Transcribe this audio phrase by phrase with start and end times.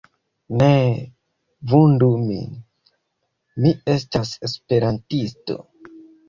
[0.61, 0.93] Neeee
[1.73, 2.47] vundu min,
[3.67, 5.59] mi estas Esperantisto...